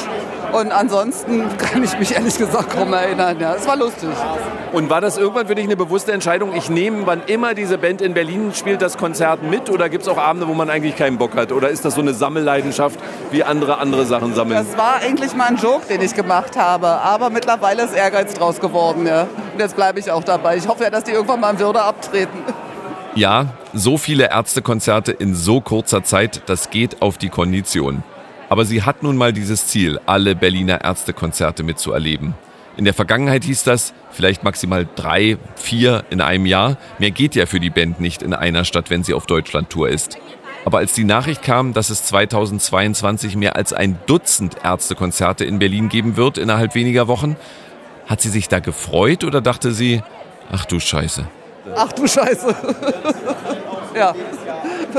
Und 0.57 0.73
ansonsten 0.73 1.45
kann 1.59 1.85
ich 1.85 1.99
mich 1.99 2.15
ehrlich 2.15 2.39
gesagt 2.39 2.71
kaum 2.71 2.91
erinnern. 2.95 3.39
Ja, 3.39 3.57
es 3.57 3.67
war 3.67 3.77
lustig. 3.77 4.09
Und 4.73 4.89
war 4.89 5.03
das 5.03 5.19
irgendwann 5.19 5.47
für 5.47 5.55
dich 5.55 5.67
eine 5.67 5.77
bewusste 5.77 6.13
Entscheidung? 6.13 6.55
Ich 6.55 6.71
nehme, 6.71 7.07
wann 7.07 7.23
immer 7.27 7.53
diese 7.53 7.77
Band 7.77 8.01
in 8.01 8.15
Berlin 8.15 8.53
spielt, 8.55 8.81
das 8.81 8.97
Konzert 8.97 9.43
mit? 9.43 9.69
Oder 9.69 9.91
gibt 9.91 10.05
es 10.05 10.09
auch 10.09 10.17
Abende, 10.17 10.49
wo 10.49 10.55
man 10.55 10.71
eigentlich 10.71 10.97
keinen 10.97 11.19
Bock 11.19 11.37
hat? 11.37 11.53
Oder 11.53 11.69
ist 11.69 11.85
das 11.85 11.97
so 11.97 12.01
eine 12.01 12.15
Sammelleidenschaft, 12.15 12.99
wie 13.31 13.45
andere 13.45 13.77
andere 13.77 14.07
Sachen 14.07 14.35
sammeln? 14.35 14.67
Das 14.67 14.79
war 14.79 14.97
eigentlich 15.03 15.35
mal 15.37 15.49
ein 15.49 15.57
Joke, 15.57 15.87
den 15.91 16.01
ich 16.01 16.15
gemacht 16.15 16.57
habe. 16.57 16.87
Aber 16.87 17.29
mittlerweile 17.29 17.83
ist 17.83 17.95
Ehrgeiz 17.95 18.33
draus 18.33 18.59
geworden. 18.59 19.07
Ja. 19.07 19.25
Und 19.53 19.61
jetzt 19.61 19.77
bleibe 19.77 20.01
ich 20.01 20.11
auch 20.11 20.25
dabei. 20.25 20.57
Ich 20.57 20.67
hoffe 20.67 20.85
ja, 20.85 20.91
dass 20.91 21.05
die 21.05 21.11
irgendwann 21.11 21.41
mal 21.41 21.51
in 21.51 21.59
Würde 21.59 21.83
abtreten. 21.83 22.39
Ja, 23.15 23.49
so 23.75 23.99
viele 23.99 24.31
Ärztekonzerte 24.31 25.13
in 25.13 25.35
so 25.35 25.61
kurzer 25.61 26.03
Zeit, 26.03 26.41
das 26.47 26.71
geht 26.71 27.03
auf 27.03 27.19
die 27.19 27.29
Kondition. 27.29 28.03
Aber 28.49 28.65
sie 28.65 28.83
hat 28.83 29.03
nun 29.03 29.17
mal 29.17 29.33
dieses 29.33 29.67
Ziel, 29.67 29.99
alle 30.07 30.37
Berliner 30.37 30.83
Ärztekonzerte 30.83 31.63
mitzuerleben. 31.63 32.35
In 32.77 32.85
der 32.85 32.95
Vergangenheit 32.95 33.45
hieß 33.45 33.65
das 33.65 33.95
vielleicht 34.11 34.45
maximal 34.45 34.87
drei, 34.97 35.39
vier 35.57 36.05
in 36.11 36.21
einem 36.21 36.47
Jahr. 36.47 36.77
Mehr 36.99 37.11
geht 37.11 37.35
ja 37.35 37.47
für 37.47 37.59
die 37.59 37.71
Band 37.71 38.01
nicht 38.01 38.23
in 38.23 38.35
einer 38.35 38.65
Stadt, 38.65 38.91
wenn 38.91 39.03
sie 39.03 39.15
auf 39.15 39.27
Deutschland-Tour 39.27 39.89
ist. 39.89 40.19
Aber 40.67 40.79
als 40.79 40.93
die 40.93 41.05
Nachricht 41.05 41.43
kam, 41.43 41.73
dass 41.73 41.91
es 41.91 42.05
2022 42.05 43.37
mehr 43.37 43.57
als 43.57 43.73
ein 43.73 43.99
Dutzend 44.07 44.57
Ärztekonzerte 44.63 45.45
in 45.45 45.59
Berlin 45.59 45.89
geben 45.89 46.17
wird 46.17 46.39
innerhalb 46.39 46.75
weniger 46.75 47.09
Wochen, 47.09 47.37
hat 48.07 48.21
sie 48.21 48.29
sich 48.29 48.49
da 48.49 48.59
gefreut 48.59 49.25
oder 49.25 49.41
dachte 49.41 49.73
sie, 49.73 50.03
ach 50.51 50.65
du 50.65 50.79
Scheiße? 50.79 51.27
Ach 51.75 51.93
du 51.93 52.07
Scheiße. 52.07 52.55
ja, 53.97 54.15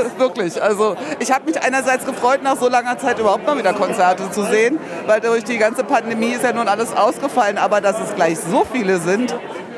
wirklich. 0.18 0.62
Also 0.62 0.96
ich 1.18 1.30
habe 1.30 1.46
mich 1.46 1.60
einerseits 1.60 2.04
gefreut, 2.04 2.42
nach 2.42 2.56
so 2.56 2.68
langer 2.68 2.98
Zeit 2.98 3.18
überhaupt 3.18 3.46
mal 3.46 3.58
wieder 3.58 3.72
Konzerte 3.72 4.30
zu 4.30 4.44
sehen, 4.44 4.78
weil 5.06 5.20
durch 5.20 5.44
die 5.44 5.58
ganze 5.58 5.84
Pandemie 5.84 6.30
ist 6.30 6.42
ja 6.42 6.52
nun 6.52 6.68
alles 6.68 6.92
ausgefallen, 6.94 7.58
aber 7.58 7.80
dass 7.80 8.00
es 8.00 8.14
gleich 8.14 8.38
so 8.38 8.66
viele 8.70 8.98
sind. 8.98 9.34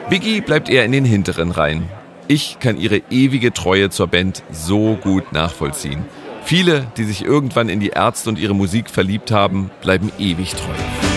Biggie 0.09 0.41
bleibt 0.41 0.69
eher 0.69 0.85
in 0.85 0.93
den 0.93 1.05
hinteren 1.05 1.50
Reihen. 1.50 1.89
Ich 2.29 2.59
kann 2.61 2.77
ihre 2.77 3.03
ewige 3.11 3.53
Treue 3.53 3.91
zur 3.91 4.07
Band 4.07 4.43
so 4.50 4.97
gut 5.00 5.33
nachvollziehen. 5.33 6.05
Viele, 6.45 6.87
die 6.97 7.05
sich 7.05 7.25
irgendwann 7.25 7.69
in 7.69 7.81
die 7.81 7.91
Ärzte 7.91 8.31
und 8.31 8.39
ihre 8.39 8.55
Musik 8.55 8.91
verliebt 8.91 9.31
haben, 9.31 9.71
bleiben 9.83 10.11
ewig 10.19 10.55
treu. 10.55 11.10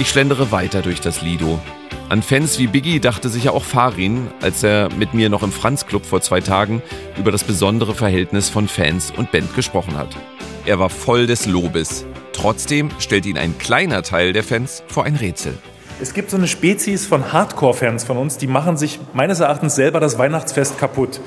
Ich 0.00 0.08
schlendere 0.08 0.50
weiter 0.50 0.80
durch 0.80 1.02
das 1.02 1.20
Lido. 1.20 1.60
An 2.08 2.22
Fans 2.22 2.58
wie 2.58 2.68
Biggie 2.68 3.00
dachte 3.00 3.28
sich 3.28 3.44
ja 3.44 3.50
auch 3.50 3.64
Farin, 3.64 4.28
als 4.40 4.62
er 4.62 4.88
mit 4.96 5.12
mir 5.12 5.28
noch 5.28 5.42
im 5.42 5.52
Franz 5.52 5.84
Club 5.84 6.06
vor 6.06 6.22
zwei 6.22 6.40
Tagen 6.40 6.80
über 7.18 7.30
das 7.30 7.44
besondere 7.44 7.94
Verhältnis 7.94 8.48
von 8.48 8.66
Fans 8.66 9.12
und 9.14 9.30
Band 9.30 9.54
gesprochen 9.54 9.98
hat. 9.98 10.16
Er 10.64 10.78
war 10.78 10.88
voll 10.88 11.26
des 11.26 11.44
Lobes. 11.44 12.06
Trotzdem 12.32 12.88
stellt 12.98 13.26
ihn 13.26 13.36
ein 13.36 13.58
kleiner 13.58 14.02
Teil 14.02 14.32
der 14.32 14.42
Fans 14.42 14.82
vor 14.86 15.04
ein 15.04 15.16
Rätsel. 15.16 15.52
Es 16.00 16.14
gibt 16.14 16.30
so 16.30 16.38
eine 16.38 16.48
Spezies 16.48 17.04
von 17.04 17.34
Hardcore-Fans 17.34 18.04
von 18.04 18.16
uns, 18.16 18.38
die 18.38 18.46
machen 18.46 18.78
sich 18.78 19.00
meines 19.12 19.40
Erachtens 19.40 19.74
selber 19.74 20.00
das 20.00 20.16
Weihnachtsfest 20.16 20.78
kaputt. 20.78 21.20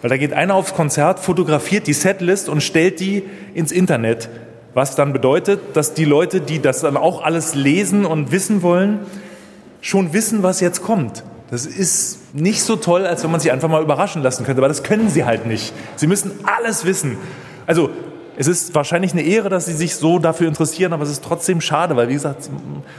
Weil 0.00 0.08
da 0.08 0.16
geht 0.16 0.32
einer 0.32 0.54
aufs 0.54 0.72
Konzert, 0.72 1.20
fotografiert 1.20 1.86
die 1.86 1.92
Setlist 1.92 2.48
und 2.48 2.62
stellt 2.62 3.00
die 3.00 3.24
ins 3.52 3.70
Internet. 3.70 4.30
Was 4.74 4.96
dann 4.96 5.12
bedeutet, 5.12 5.60
dass 5.76 5.94
die 5.94 6.04
Leute, 6.04 6.40
die 6.40 6.60
das 6.60 6.80
dann 6.80 6.96
auch 6.96 7.22
alles 7.22 7.54
lesen 7.54 8.04
und 8.04 8.32
wissen 8.32 8.62
wollen, 8.62 9.00
schon 9.80 10.12
wissen, 10.12 10.42
was 10.42 10.60
jetzt 10.60 10.82
kommt. 10.82 11.24
Das 11.50 11.66
ist 11.66 12.34
nicht 12.34 12.62
so 12.62 12.76
toll, 12.76 13.06
als 13.06 13.22
wenn 13.22 13.30
man 13.30 13.40
sich 13.40 13.52
einfach 13.52 13.68
mal 13.68 13.82
überraschen 13.82 14.22
lassen 14.22 14.44
könnte, 14.44 14.60
aber 14.60 14.68
das 14.68 14.82
können 14.82 15.08
sie 15.08 15.24
halt 15.24 15.46
nicht. 15.46 15.72
Sie 15.96 16.06
müssen 16.06 16.32
alles 16.42 16.84
wissen. 16.84 17.16
Also 17.66 17.90
es 18.36 18.48
ist 18.48 18.74
wahrscheinlich 18.74 19.12
eine 19.12 19.22
Ehre, 19.22 19.48
dass 19.48 19.66
Sie 19.66 19.72
sich 19.72 19.94
so 19.94 20.18
dafür 20.18 20.48
interessieren, 20.48 20.92
aber 20.92 21.04
es 21.04 21.10
ist 21.10 21.22
trotzdem 21.22 21.60
schade, 21.60 21.94
weil 21.94 22.08
wie 22.08 22.14
gesagt, 22.14 22.50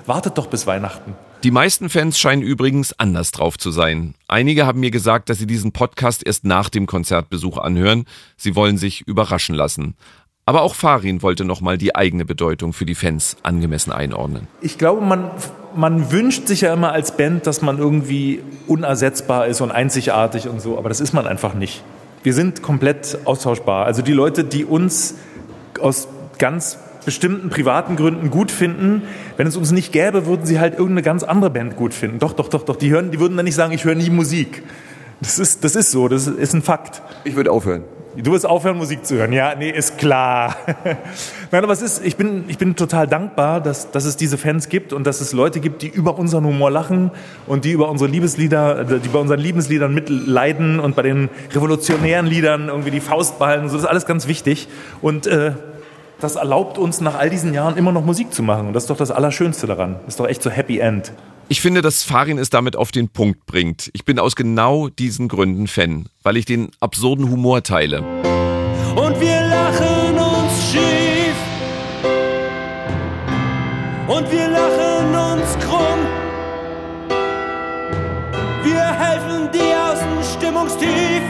wartet 0.06 0.38
doch 0.38 0.48
bis 0.48 0.66
Weihnachten. 0.66 1.14
Die 1.44 1.52
meisten 1.52 1.90
Fans 1.90 2.18
scheinen 2.18 2.42
übrigens 2.42 2.98
anders 2.98 3.32
drauf 3.32 3.58
zu 3.58 3.72
sein. 3.72 4.16
Einige 4.28 4.66
haben 4.66 4.80
mir 4.80 4.92
gesagt, 4.92 5.30
dass 5.30 5.38
sie 5.38 5.46
diesen 5.46 5.74
Podcast 5.74 6.26
erst 6.26 6.46
nach 6.46 6.70
dem 6.70 6.86
Konzertbesuch 6.88 7.58
anhören. 7.58 8.06
Sie 8.38 8.56
wollen 8.56 8.78
sich 8.78 9.02
überraschen 9.02 9.56
lassen. 9.56 9.96
Aber 10.48 10.62
auch 10.62 10.76
Farin 10.76 11.24
wollte 11.24 11.44
nochmal 11.44 11.80
die 11.80 11.96
eigene 11.96 12.24
Bedeutung 12.24 12.72
für 12.72 12.86
die 12.86 12.94
Fans 12.94 13.36
angemessen 13.42 13.92
einordnen. 13.92 14.48
Ich 14.62 14.78
glaube, 14.78 15.02
man, 15.02 15.32
man 15.76 16.12
wünscht 16.12 16.48
sich 16.48 16.62
ja 16.62 16.74
immer 16.74 16.92
als 16.92 17.18
Band, 17.18 17.48
dass 17.48 17.64
man 17.64 17.80
irgendwie 17.80 18.44
unersetzbar 18.68 19.48
ist 19.48 19.62
und 19.62 19.72
einzigartig 19.72 20.48
und 20.48 20.62
so, 20.62 20.78
aber 20.78 20.88
das 20.90 21.02
ist 21.02 21.14
man 21.14 21.26
einfach 21.26 21.56
nicht. 21.56 21.84
Wir 22.22 22.34
sind 22.34 22.62
komplett 22.62 23.18
austauschbar. 23.26 23.88
Also 23.88 24.04
die 24.04 24.14
Leute, 24.14 24.44
die 24.44 24.66
uns 24.66 25.16
aus 25.80 26.08
ganz 26.38 26.78
bestimmten 27.06 27.50
privaten 27.50 27.96
Gründen 27.96 28.30
gut 28.30 28.52
finden, 28.52 29.02
wenn 29.38 29.48
es 29.48 29.58
uns 29.58 29.72
nicht 29.72 29.92
gäbe, 29.92 30.28
würden 30.28 30.46
sie 30.46 30.60
halt 30.60 30.74
irgendeine 30.74 31.02
ganz 31.02 31.24
andere 31.24 31.50
Band 31.50 31.76
gut 31.76 31.94
finden. 31.94 32.20
Doch, 32.20 32.34
doch, 32.34 32.50
doch, 32.50 32.64
doch. 32.64 32.76
Die, 32.76 32.90
hören, 32.90 33.10
die 33.12 33.20
würden 33.20 33.36
dann 33.36 33.46
nicht 33.46 33.56
sagen, 33.56 33.74
ich 33.74 33.84
höre 33.84 33.96
nie 33.96 34.12
Musik. 34.12 34.64
Das 35.22 35.40
ist, 35.40 35.64
das 35.64 35.76
ist 35.76 35.92
so, 35.92 36.08
das 36.08 36.28
ist 36.28 36.54
ein 36.54 36.62
Fakt. 36.62 37.02
Ich 37.24 37.36
würde 37.36 37.52
aufhören. 37.52 37.84
Du 38.18 38.32
wirst 38.32 38.46
aufhören, 38.46 38.78
Musik 38.78 39.06
zu 39.06 39.16
hören. 39.16 39.34
Ja, 39.34 39.56
nee, 39.56 39.70
ist 39.70 39.98
klar. 39.98 40.56
Nein, 41.52 41.64
aber 41.64 41.74
es 41.74 41.82
ist, 41.82 42.06
ich 42.06 42.16
bin, 42.16 42.46
ich 42.48 42.58
bin 42.58 42.78
total 42.78 43.08
dankbar, 43.08 43.60
dass, 43.60 43.92
dass 43.92 44.06
es 44.06 44.16
diese 44.16 44.38
Fans 44.38 44.70
gibt 44.70 44.94
und 44.94 45.06
dass 45.06 45.20
es 45.20 45.34
Leute 45.34 45.60
gibt, 45.60 45.82
die 45.82 45.90
über 45.90 46.18
unseren 46.18 46.46
Humor 46.46 46.72
lachen 46.72 47.12
und 47.46 47.66
die 47.66 47.72
über 47.72 47.90
unsere 47.90 48.10
Liebeslieder, 48.10 48.86
die 48.86 49.10
bei 49.10 49.20
unseren 49.20 49.42
Liebesliedern 49.42 49.94
mitleiden 49.94 50.80
und 50.80 50.96
bei 50.96 51.02
den 51.02 51.30
revolutionären 51.54 52.26
Liedern 52.26 52.70
irgendwie 52.70 52.92
die 52.92 53.02
Faust 53.02 53.38
behalten. 53.38 53.68
So, 53.68 53.76
das 53.76 53.84
ist 53.84 53.90
alles 53.90 54.06
ganz 54.06 54.28
wichtig. 54.28 54.70
Und 55.02 55.28
äh, 55.28 55.52
das 56.22 56.38
erlaubt 56.38 56.78
uns 56.78 57.02
nach 57.02 57.20
all 57.20 57.30
diesen 57.30 57.54
Jahren 57.54 57.76
immer 57.76 57.92
noch 57.92 58.06
Musik 58.06 58.34
zu 58.34 58.44
machen. 58.44 58.68
Und 58.68 58.74
das 58.74 58.84
ist 58.84 58.90
doch 58.90 58.98
das 58.98 59.12
Allerschönste 59.12 59.68
daran. 59.68 59.98
Das 60.06 60.14
ist 60.14 60.20
doch 60.22 60.28
echt 60.28 60.42
so 60.42 60.50
Happy 60.50 60.80
End. 60.80 61.12
Ich 61.48 61.62
finde, 61.62 61.84
dass 61.84 62.02
Farin 62.02 62.40
es 62.40 62.50
damit 62.50 62.76
auf 62.76 62.92
den 62.92 63.10
Punkt 63.10 63.46
bringt. 63.46 63.92
Ich 63.94 64.04
bin 64.04 64.18
aus 64.18 64.36
genau 64.36 64.90
diesen 64.90 65.28
Gründen 65.28 65.68
Fan, 65.68 66.10
weil 66.24 66.38
ich 66.38 66.46
den 66.46 66.72
absurden 66.80 67.30
Humor 67.30 67.62
teile. 67.62 68.02
Und 68.02 69.20
wir 69.22 69.42
lachen 69.42 70.18
uns 70.18 70.72
schief. 70.72 71.36
Und 74.08 74.32
wir 74.32 74.48
lachen 74.48 75.40
uns 75.40 75.60
krumm. 75.60 76.00
Wir 78.64 78.84
helfen 78.84 79.52
dir 79.52 79.92
aus 79.92 80.00
dem 80.00 80.38
Stimmungstief. 80.40 81.22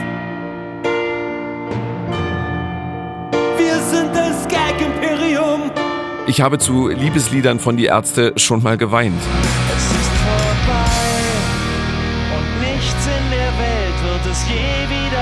Wir 3.58 3.80
sind 3.92 4.16
das 4.16 4.48
Gag-Imperium. 4.48 5.72
Ich 6.28 6.40
habe 6.40 6.58
zu 6.58 6.88
Liebesliedern 6.88 7.60
von 7.60 7.76
die 7.76 7.86
Ärzte 7.86 8.32
schon 8.38 8.64
mal 8.64 8.78
geweint. 8.78 9.22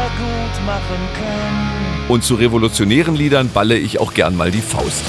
Gut 0.10 0.66
machen 0.66 1.08
können. 1.14 2.10
Und 2.10 2.24
zu 2.24 2.36
revolutionären 2.36 3.16
Liedern 3.16 3.50
balle 3.54 3.78
ich 3.78 4.00
auch 4.00 4.14
gern 4.14 4.36
mal 4.36 4.52
die 4.52 4.62
Faust. 4.62 5.04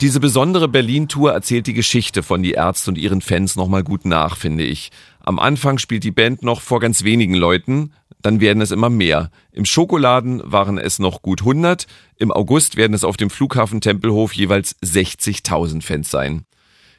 Diese 0.00 0.18
besondere 0.18 0.66
Berlin-Tour 0.66 1.32
erzählt 1.32 1.66
die 1.66 1.74
Geschichte 1.74 2.22
von 2.22 2.42
die 2.42 2.52
Ärzte 2.52 2.90
und 2.90 2.96
ihren 2.96 3.20
Fans 3.20 3.56
nochmal 3.56 3.84
gut 3.84 4.06
nach, 4.06 4.38
finde 4.38 4.64
ich. 4.64 4.90
Am 5.20 5.38
Anfang 5.38 5.76
spielt 5.76 6.04
die 6.04 6.10
Band 6.10 6.42
noch 6.42 6.62
vor 6.62 6.80
ganz 6.80 7.04
wenigen 7.04 7.34
Leuten, 7.34 7.92
dann 8.22 8.40
werden 8.40 8.62
es 8.62 8.70
immer 8.70 8.88
mehr. 8.88 9.30
Im 9.52 9.66
Schokoladen 9.66 10.40
waren 10.42 10.78
es 10.78 11.00
noch 11.00 11.20
gut 11.20 11.42
100, 11.42 11.86
im 12.16 12.32
August 12.32 12.76
werden 12.76 12.94
es 12.94 13.04
auf 13.04 13.18
dem 13.18 13.28
Flughafen 13.28 13.82
Tempelhof 13.82 14.32
jeweils 14.32 14.74
60.000 14.82 15.82
Fans 15.82 16.10
sein. 16.10 16.46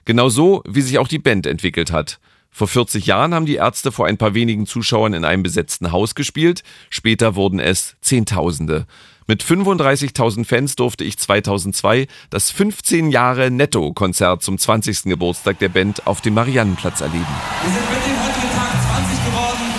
Genau 0.06 0.30
so, 0.30 0.62
wie 0.68 0.82
sich 0.82 1.00
auch 1.00 1.08
die 1.08 1.18
Band 1.18 1.48
entwickelt 1.48 1.92
hat. 1.92 2.20
Vor 2.52 2.68
40 2.68 3.08
Jahren 3.08 3.34
haben 3.34 3.48
die 3.48 3.56
Ärzte 3.56 3.92
vor 3.92 4.06
ein 4.06 4.20
paar 4.20 4.36
wenigen 4.36 4.68
Zuschauern 4.68 5.14
in 5.16 5.26
einem 5.26 5.42
besetzten 5.42 5.92
Haus 5.92 6.14
gespielt, 6.14 6.62
später 6.92 7.34
wurden 7.34 7.60
es 7.60 7.96
Zehntausende. 8.02 8.86
Mit 9.32 9.46
35.000 9.46 10.44
Fans 10.44 10.76
durfte 10.76 11.06
ich 11.06 11.18
2002 11.18 12.08
das 12.30 12.52
15 12.52 13.12
Jahre 13.12 13.50
Netto-Konzert 13.50 14.44
zum 14.44 14.58
20. 14.58 15.04
Geburtstag 15.04 15.58
der 15.60 15.70
Band 15.70 16.06
auf 16.06 16.20
dem 16.20 16.34
Mariannenplatz 16.34 17.00
erleben. 17.00 17.26
Wir 17.64 17.72
sind 17.72 17.90
mit 17.90 18.06
dem 18.06 18.22
heutigen 18.22 18.54
Tag 18.54 18.72
20 18.92 19.26
geworden. 19.26 19.74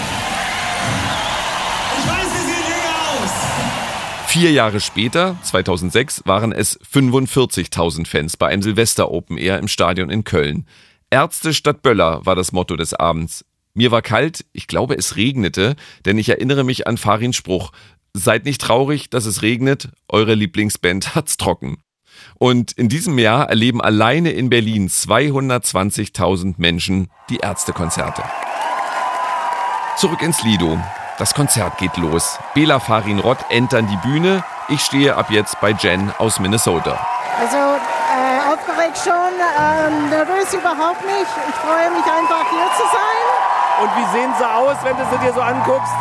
Ich 1.99 2.09
weiß, 2.09 2.33
wir 2.33 2.45
sehen 2.47 2.65
jünger 2.67 3.25
aus. 3.25 4.31
Vier 4.33 4.53
Jahre 4.53 4.81
später, 4.81 5.37
2006, 5.43 6.23
waren 6.25 6.53
es 6.53 6.81
45.000 6.81 8.07
Fans 8.07 8.39
bei 8.39 8.49
einem 8.49 8.63
Silvester 8.63 9.11
Open 9.11 9.37
Air 9.37 9.59
im 9.59 9.69
Stadion 9.69 10.09
in 10.09 10.25
Köln. 10.25 10.67
Ärzte 11.11 11.53
statt 11.53 11.83
Böller 11.83 12.25
war 12.25 12.37
das 12.37 12.53
Motto 12.53 12.77
des 12.77 12.95
Abends. 12.95 13.45
Mir 13.75 13.91
war 13.91 14.01
kalt, 14.01 14.47
ich 14.55 14.67
glaube 14.67 14.95
es 14.95 15.17
regnete, 15.17 15.77
denn 16.07 16.17
ich 16.17 16.31
erinnere 16.31 16.65
mich 16.65 16.87
an 16.87 16.97
Farins 16.97 17.37
Spruch. 17.37 17.73
Seid 18.15 18.45
nicht 18.45 18.61
traurig, 18.61 19.09
dass 19.09 19.25
es 19.25 19.41
regnet, 19.41 19.89
eure 20.07 20.35
Lieblingsband 20.35 21.15
hat's 21.15 21.39
trocken. 21.39 21.79
Und 22.39 22.73
in 22.73 22.91
diesem 22.91 23.19
Jahr 23.19 23.49
erleben 23.49 23.81
alleine 23.81 24.33
in 24.33 24.51
Berlin 24.51 24.89
220.000 24.89 26.55
Menschen 26.59 27.11
die 27.31 27.39
Ärztekonzerte. 27.39 28.23
Zurück 29.97 30.21
ins 30.21 30.43
Lido. 30.43 30.79
Das 31.19 31.33
Konzert 31.35 31.79
geht 31.79 31.97
los. 31.97 32.39
Bela 32.55 32.81
Farin 32.81 33.19
Rott 33.19 33.39
entern 33.49 33.89
die 33.89 34.09
Bühne. 34.09 34.45
Ich 34.69 34.83
stehe 34.83 35.17
ab 35.17 35.31
jetzt 35.31 35.59
bei 35.61 35.71
Jen 35.71 36.13
aus 36.19 36.39
Minnesota. 36.39 37.07
Also 37.41 37.57
äh, 37.57 38.53
aufgeregt 38.53 38.99
schon, 38.99 39.33
ähm, 39.59 40.11
nervös 40.11 40.53
überhaupt 40.53 41.05
nicht. 41.07 41.33
Ich 41.49 41.55
freue 41.55 41.91
mich 41.91 42.05
einfach 42.05 42.45
hier 42.51 42.69
zu 42.77 42.85
sein. 42.93 43.83
Und 43.83 43.91
wie 43.97 44.19
sehen 44.19 44.33
sie 44.39 44.49
aus, 44.49 44.77
wenn 44.83 44.97
du 44.97 45.05
sie 45.11 45.19
dir 45.25 45.33
so 45.33 45.41
anguckst? 45.41 45.93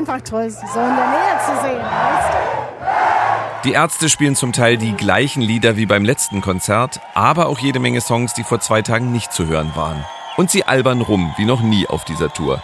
Einfach 0.00 0.20
toll, 0.22 0.50
so 0.50 0.60
in 0.60 0.96
der 0.96 1.10
Nähe 1.10 1.38
zu 1.44 1.62
sehen. 1.62 1.82
Weißt 1.82 2.32
du? 2.32 3.68
Die 3.68 3.72
Ärzte 3.72 4.08
spielen 4.08 4.34
zum 4.34 4.52
Teil 4.52 4.78
die 4.78 4.92
gleichen 4.92 5.42
Lieder 5.42 5.76
wie 5.76 5.84
beim 5.84 6.04
letzten 6.04 6.40
Konzert, 6.40 7.00
aber 7.14 7.46
auch 7.46 7.58
jede 7.58 7.80
Menge 7.80 8.00
Songs, 8.00 8.32
die 8.32 8.42
vor 8.42 8.60
zwei 8.60 8.80
Tagen 8.80 9.12
nicht 9.12 9.32
zu 9.32 9.46
hören 9.46 9.72
waren. 9.74 10.02
Und 10.38 10.50
sie 10.50 10.64
albern 10.64 11.02
rum, 11.02 11.34
wie 11.36 11.44
noch 11.44 11.60
nie 11.60 11.86
auf 11.86 12.04
dieser 12.04 12.32
Tour. 12.32 12.62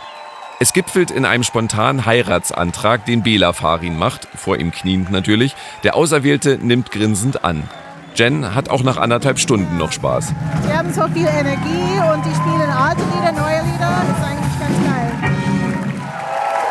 Es 0.59 0.73
gipfelt 0.73 1.11
in 1.11 1.27
einem 1.27 1.45
spontanen 1.45 2.07
Heiratsantrag, 2.07 3.05
den 3.05 3.23
Bela 3.23 3.53
Farin 3.53 3.99
macht, 3.99 4.27
vor 4.35 4.57
ihm 4.57 4.71
kniend 4.71 5.11
natürlich. 5.11 5.55
Der 5.83 5.97
Auserwählte 5.97 6.59
nimmt 6.63 6.91
grinsend 6.91 7.45
an. 7.45 7.69
Jen 8.15 8.55
hat 8.55 8.71
auch 8.71 8.83
nach 8.83 8.97
anderthalb 8.97 9.39
Stunden 9.39 9.77
noch 9.77 9.93
Spaß. 9.93 10.33
Die 10.67 10.75
haben 10.75 10.91
so 10.95 11.07
viel 11.09 11.27
Energie 11.27 12.01
und 12.15 12.25
die 12.25 12.35
spielen 12.35 12.71
alte 12.71 13.03
Lieder, 13.03 13.33
neue 13.33 13.61
Lieder. 13.61 14.01
Das 14.09 14.17
ist 14.17 14.25
eigentlich 14.25 14.59
ganz 14.59 14.87
geil. 14.87 15.26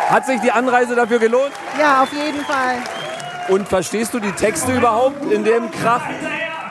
Hat 0.10 0.26
sich 0.28 0.40
die 0.40 0.52
Anreise 0.52 0.96
dafür 0.96 1.20
gelohnt? 1.20 1.52
Ja, 1.80 2.04
auf 2.04 2.14
jeden 2.14 2.46
Fall. 2.46 2.78
Und 3.50 3.68
verstehst 3.68 4.14
du 4.14 4.20
die 4.20 4.32
Texte 4.32 4.72
überhaupt 4.72 5.32
in 5.32 5.44
dem 5.44 5.72
Krach? 5.72 6.04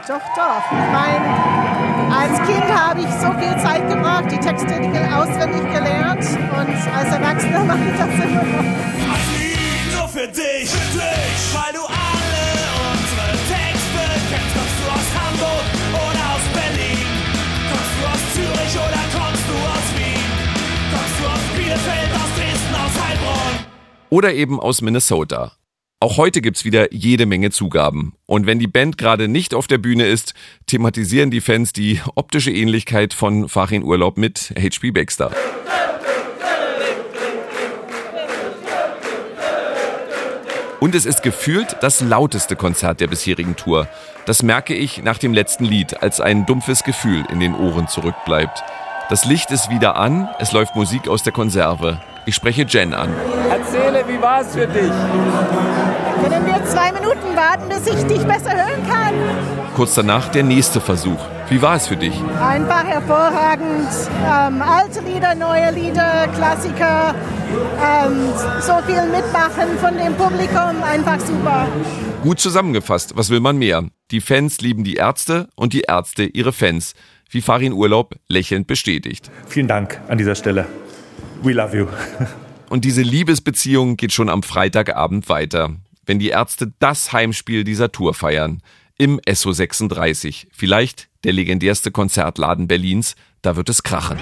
Doch, 0.06 0.20
doch. 0.36 0.64
Ich 0.70 0.92
meine, 0.92 1.24
als 2.14 2.36
Kind 2.46 2.64
habe 2.72 3.00
ich 3.00 3.10
so 3.20 3.32
viel 3.38 3.56
Zeit 3.62 3.88
gebracht, 3.88 4.24
die 4.30 4.38
Texte 4.38 4.74
auswendig 5.14 5.62
gelernt 5.72 6.24
und 6.24 6.94
als 6.94 7.08
Erwachsener 7.12 7.64
mache 7.70 7.84
ich 7.90 7.98
das 7.98 8.08
immer 8.08 8.42
noch. 8.42 8.64
Nur 9.98 10.08
für 10.08 10.28
dich, 10.28 10.70
für 10.70 10.98
dich, 10.98 11.54
weil 11.54 11.72
du 11.72 11.82
alle 11.86 12.44
unsere 12.92 13.30
Texte 13.50 14.04
kennst. 14.30 14.54
Kommst 14.54 14.78
du 14.78 14.86
aus 14.94 15.08
Hamburg 15.18 15.66
oder 15.90 16.24
aus 16.34 16.46
Berlin? 16.54 17.06
Kommst 17.70 17.94
du 17.98 18.02
aus 18.12 18.22
Zürich 18.34 18.74
oder 18.78 19.02
kommst 19.10 19.44
du 19.48 19.56
aus 19.74 19.86
Wien? 19.98 20.26
Kommst 20.92 21.16
du 21.18 21.24
aus 21.26 21.44
Bielefeld, 21.56 22.10
aus? 22.14 22.33
Oder 24.14 24.32
eben 24.32 24.60
aus 24.60 24.80
Minnesota. 24.80 25.50
Auch 25.98 26.18
heute 26.18 26.40
gibt's 26.40 26.64
wieder 26.64 26.94
jede 26.94 27.26
Menge 27.26 27.50
Zugaben. 27.50 28.14
Und 28.26 28.46
wenn 28.46 28.60
die 28.60 28.68
Band 28.68 28.96
gerade 28.96 29.26
nicht 29.26 29.54
auf 29.54 29.66
der 29.66 29.78
Bühne 29.78 30.06
ist, 30.06 30.34
thematisieren 30.66 31.32
die 31.32 31.40
Fans 31.40 31.72
die 31.72 32.00
optische 32.14 32.52
Ähnlichkeit 32.52 33.12
von 33.12 33.48
Farin 33.48 33.82
Urlaub 33.82 34.16
mit 34.16 34.54
H.P. 34.56 34.92
Baxter. 34.92 35.32
Und 40.78 40.94
es 40.94 41.06
ist 41.06 41.24
gefühlt 41.24 41.78
das 41.80 42.00
lauteste 42.00 42.54
Konzert 42.54 43.00
der 43.00 43.08
bisherigen 43.08 43.56
Tour. 43.56 43.88
Das 44.26 44.44
merke 44.44 44.76
ich 44.76 45.02
nach 45.02 45.18
dem 45.18 45.34
letzten 45.34 45.64
Lied, 45.64 46.04
als 46.04 46.20
ein 46.20 46.46
dumpfes 46.46 46.84
Gefühl 46.84 47.24
in 47.32 47.40
den 47.40 47.56
Ohren 47.56 47.88
zurückbleibt. 47.88 48.62
Das 49.10 49.26
Licht 49.26 49.50
ist 49.50 49.68
wieder 49.68 49.96
an, 49.96 50.28
es 50.38 50.52
läuft 50.52 50.74
Musik 50.76 51.08
aus 51.08 51.22
der 51.22 51.32
Konserve. 51.32 52.00
Ich 52.24 52.34
spreche 52.34 52.62
Jen 52.62 52.94
an. 52.94 53.10
Erzähle, 53.50 54.02
wie 54.08 54.20
war 54.20 54.40
es 54.40 54.54
für 54.54 54.66
dich? 54.66 54.90
Können 56.22 56.46
wir 56.46 56.64
zwei 56.64 56.90
Minuten 56.90 57.36
warten, 57.36 57.68
bis 57.68 57.86
ich 57.86 58.02
dich 58.06 58.24
besser 58.24 58.52
hören 58.52 58.86
kann? 58.88 59.12
Kurz 59.76 59.94
danach 59.94 60.28
der 60.28 60.42
nächste 60.42 60.80
Versuch. 60.80 61.18
Wie 61.50 61.60
war 61.60 61.76
es 61.76 61.86
für 61.86 61.96
dich? 61.98 62.18
Einfach 62.40 62.84
hervorragend. 62.84 63.90
Ähm, 64.26 64.62
alte 64.62 65.00
Lieder, 65.00 65.34
neue 65.34 65.70
Lieder, 65.72 66.26
Klassiker. 66.34 67.14
Ähm, 67.84 68.32
so 68.60 68.72
viel 68.86 69.02
mitmachen 69.10 69.78
von 69.82 69.98
dem 69.98 70.14
Publikum, 70.14 70.82
einfach 70.82 71.20
super. 71.20 71.66
Gut 72.22 72.40
zusammengefasst, 72.40 73.14
was 73.16 73.28
will 73.28 73.40
man 73.40 73.58
mehr? 73.58 73.84
Die 74.10 74.22
Fans 74.22 74.62
lieben 74.62 74.82
die 74.82 74.94
Ärzte 74.94 75.48
und 75.56 75.74
die 75.74 75.82
Ärzte 75.82 76.24
ihre 76.24 76.54
Fans. 76.54 76.94
Wie 77.34 77.42
Farin 77.42 77.72
Urlaub 77.72 78.14
lächelnd 78.28 78.68
bestätigt. 78.68 79.28
Vielen 79.48 79.66
Dank 79.66 80.00
an 80.06 80.18
dieser 80.18 80.36
Stelle. 80.36 80.66
We 81.42 81.52
love 81.52 81.76
you. 81.76 81.86
Und 82.70 82.84
diese 82.84 83.02
Liebesbeziehung 83.02 83.96
geht 83.96 84.12
schon 84.12 84.28
am 84.28 84.44
Freitagabend 84.44 85.28
weiter, 85.28 85.70
wenn 86.06 86.20
die 86.20 86.28
Ärzte 86.28 86.72
das 86.78 87.12
Heimspiel 87.12 87.64
dieser 87.64 87.90
Tour 87.90 88.14
feiern. 88.14 88.62
Im 88.98 89.20
SO 89.28 89.50
36. 89.50 90.46
Vielleicht 90.52 91.08
der 91.24 91.32
legendärste 91.32 91.90
Konzertladen 91.90 92.68
Berlins. 92.68 93.16
Da 93.42 93.56
wird 93.56 93.68
es 93.68 93.82
krachen. 93.82 94.18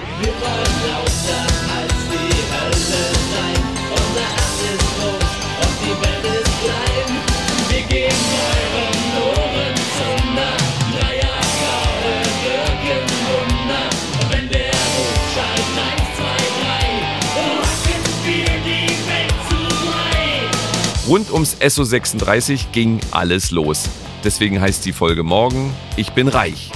Rund 21.12 21.30
ums 21.30 21.58
SO 21.60 21.84
36 21.84 22.72
ging 22.72 22.98
alles 23.10 23.50
los. 23.50 23.86
Deswegen 24.24 24.62
heißt 24.62 24.82
die 24.86 24.94
Folge 24.94 25.22
morgen 25.22 25.74
Ich 25.96 26.12
bin 26.12 26.26
reich. 26.26 26.72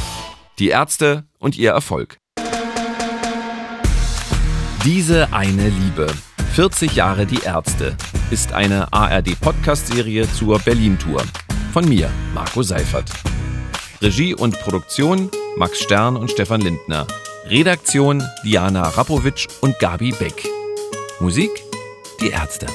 Die 0.59 0.69
Ärzte 0.69 1.25
und 1.39 1.57
ihr 1.57 1.71
Erfolg. 1.71 2.19
Diese 4.85 5.33
eine 5.33 5.71
Liebe. 5.71 6.09
40 6.53 6.95
Jahre 6.95 7.25
die 7.25 7.45
Ärzte 7.45 7.97
ist 8.31 8.53
eine 8.53 8.93
ARD-Podcast-Serie 8.93 10.31
zur 10.31 10.59
Berlin-Tour. 10.59 11.23
Von 11.73 11.89
mir, 11.89 12.11
Marco 12.35 12.63
Seifert. 12.63 13.11
Regie 14.03 14.35
und 14.35 14.61
Produktion 14.61 15.31
Max 15.57 15.81
Stern 15.81 16.15
und 16.15 16.31
Stefan 16.31 16.61
Lindner. 16.61 17.07
Redaktion 17.47 18.23
Diana 18.45 18.83
Rapowitsch 18.83 19.49
und 19.63 19.79
Gabi 19.79 20.11
Beck. 20.11 20.47
Musik 21.21 21.53
Die 22.21 22.29
Ärzte. 22.29 22.67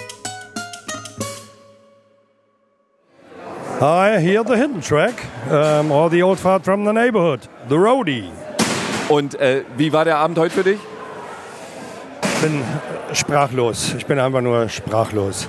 I 3.81 4.19
hear 4.19 4.43
the 4.43 4.55
hidden 4.55 4.79
track, 4.79 5.25
um, 5.49 5.91
or 5.91 6.07
the 6.11 6.21
old 6.21 6.37
fart 6.39 6.63
from 6.63 6.85
the 6.85 6.93
neighborhood, 6.93 7.39
the 7.67 7.77
roadie. 7.77 8.29
Und 9.09 9.33
äh, 9.39 9.63
wie 9.75 9.91
war 9.91 10.05
der 10.05 10.17
Abend 10.17 10.37
heute 10.37 10.53
für 10.53 10.63
dich? 10.63 10.79
Bin 12.43 12.61
sprachlos. 13.11 13.95
Ich 13.97 14.05
bin 14.05 14.19
einfach 14.19 14.41
nur 14.41 14.69
sprachlos. 14.69 15.47